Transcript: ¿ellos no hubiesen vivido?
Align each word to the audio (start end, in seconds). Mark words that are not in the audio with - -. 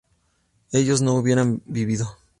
¿ellos 0.71 1.03
no 1.03 1.13
hubiesen 1.13 1.61
vivido? 1.67 2.17